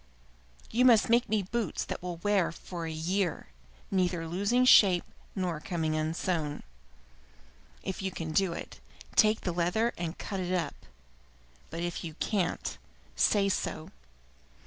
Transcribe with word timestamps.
You 0.71 0.83
must 0.83 1.11
make 1.11 1.29
me 1.29 1.43
boots 1.43 1.85
that 1.85 2.01
will 2.01 2.17
wear 2.17 2.51
for 2.51 2.87
a 2.87 2.91
year, 2.91 3.49
neither 3.91 4.27
losing 4.27 4.65
shape 4.65 5.05
nor 5.35 5.59
coming 5.59 5.95
unsown. 5.95 6.63
If 7.83 8.01
you 8.01 8.09
can 8.09 8.31
do 8.31 8.51
it, 8.51 8.79
take 9.15 9.41
the 9.41 9.51
leather 9.51 9.93
and 9.99 10.17
cut 10.17 10.39
it 10.39 10.53
up; 10.55 10.87
but 11.69 11.83
if 11.83 12.03
you 12.03 12.15
can't, 12.15 12.79
say 13.15 13.47
so. 13.47 13.89